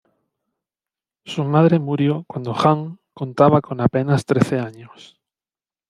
Su 1.25 1.43
madre 1.43 1.77
murió 1.77 2.23
cuando 2.27 2.55
Ján 2.55 2.97
contaba 3.13 3.61
con 3.61 3.79
apenas 3.81 4.25
trece 4.25 4.57
años. 4.59 5.21